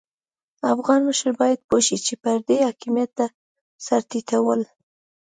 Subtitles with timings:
[0.73, 3.25] افغان مشر بايد پوه شي چې پردي حاکميت ته
[3.85, 4.61] سر ټيټول.